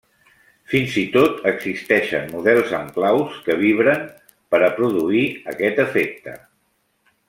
[0.71, 4.03] Fins i tot existeixen models amb claus que vibren
[4.55, 5.25] per a produir
[5.57, 6.39] aquest efecte.